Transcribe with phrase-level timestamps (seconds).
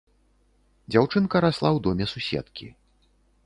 [0.95, 2.67] Дзяўчынка расла ў доме суседкі.